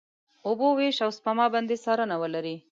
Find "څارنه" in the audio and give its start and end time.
1.83-2.15